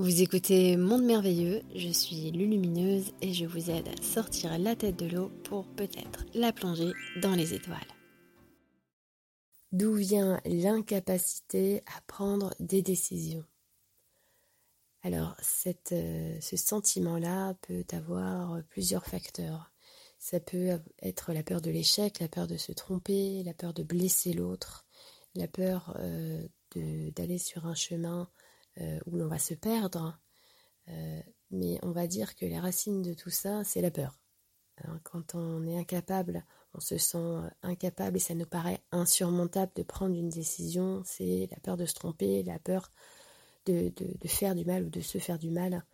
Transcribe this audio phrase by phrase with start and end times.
[0.00, 4.96] Vous écoutez Monde Merveilleux, je suis Lulumineuse et je vous aide à sortir la tête
[4.96, 7.76] de l'eau pour peut-être la plonger dans les étoiles.
[9.72, 13.44] D'où vient l'incapacité à prendre des décisions?
[15.02, 15.36] Alors,
[15.92, 19.70] euh, ce sentiment-là peut avoir plusieurs facteurs.
[20.18, 23.82] Ça peut être la peur de l'échec, la peur de se tromper, la peur de
[23.82, 24.86] blesser l'autre,
[25.34, 28.30] la peur euh, d'aller sur un chemin
[29.06, 30.18] où l'on va se perdre.
[30.88, 34.18] Euh, mais on va dire que les racines de tout ça, c'est la peur.
[34.84, 36.44] Hein, quand on est incapable,
[36.74, 41.58] on se sent incapable et ça nous paraît insurmontable de prendre une décision, c'est la
[41.58, 42.90] peur de se tromper, la peur
[43.66, 43.92] de,
[44.26, 45.84] faire du mal ou de se faire du mal.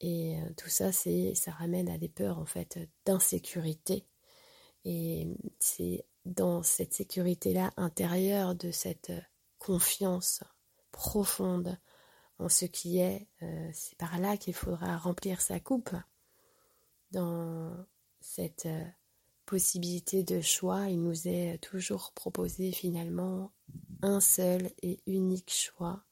[0.00, 4.06] Et euh, tout ça, c'est, ça ramène à des peurs en fait d'insécurité.
[4.84, 5.26] Et
[5.58, 9.12] c'est dans cette sécurité-là intérieure, de cette
[9.58, 10.42] confiance
[10.92, 11.78] profonde
[12.38, 15.90] en ce qui est, euh, c'est par là qu'il faudra remplir sa coupe.
[17.12, 17.72] Dans
[18.20, 18.84] cette euh,
[19.46, 23.52] possibilité de choix, il nous est toujours proposé finalement
[24.02, 26.04] un seul et unique choix,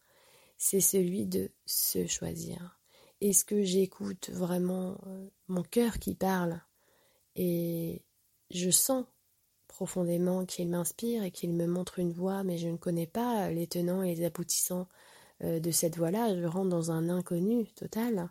[0.56, 2.80] c'est celui de se choisir.
[3.20, 6.60] Est-ce que j'écoute vraiment euh, mon cœur qui parle
[7.36, 8.02] et
[8.50, 9.04] je sens
[9.66, 13.66] profondément qu'il m'inspire et qu'il me montre une voie, mais je ne connais pas les
[13.66, 14.88] tenants et les aboutissants
[15.42, 18.30] euh, de cette voie-là, je rentre dans un inconnu total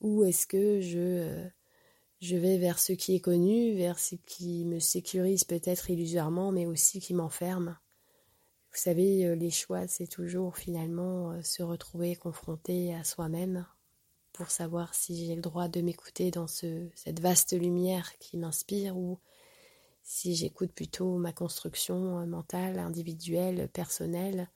[0.00, 1.48] Ou est-ce que je, euh,
[2.20, 6.66] je vais vers ce qui est connu, vers ce qui me sécurise peut-être illusoirement, mais
[6.66, 7.78] aussi qui m'enferme.
[8.72, 13.66] Vous savez, euh, les choix, c'est toujours finalement se retrouver confronté à soi-même
[14.32, 18.96] pour savoir si j'ai le droit de m'écouter dans ce, cette vaste lumière qui m'inspire
[18.96, 19.18] ou
[20.02, 24.48] si j'écoute plutôt ma construction mentale, individuelle, personnelle,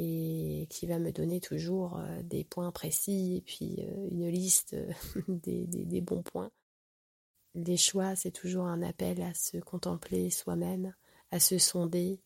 [0.00, 4.74] et qui va me donner toujours euh, des points précis et puis euh, une liste
[4.74, 4.92] euh,
[5.28, 6.52] des, bons points.
[7.54, 10.94] Les choix, c'est toujours un appel à se contempler soi-même,
[11.32, 12.20] à se sonder,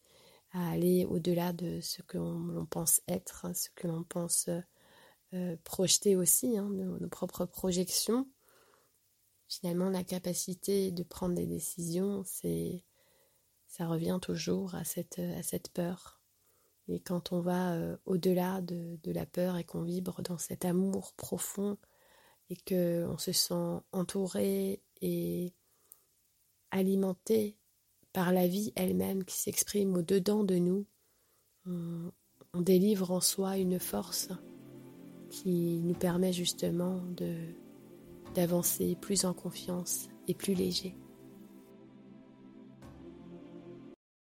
[0.50, 4.50] à aller au-delà de ce que l'on pense être, ce que l'on pense
[5.64, 8.28] projeter aussi, hein, nos, propres projections.
[9.48, 12.24] Finalement, la capacité de prendre des décisions,
[13.66, 16.21] ça revient toujours à cette peur,
[16.88, 21.12] et quand on va euh, au-delà de, la peur et qu'on vibre dans cet amour
[21.14, 21.78] profond
[22.50, 25.52] et qu'on se sent entouré et
[26.70, 27.56] alimenté
[28.12, 30.86] par la vie elle-même qui s'exprime au-dedans de nous,
[31.66, 32.10] on,
[32.60, 34.28] délivre en soi une force
[35.30, 37.02] qui nous permet justement
[38.34, 40.94] d'avancer plus en confiance et plus léger.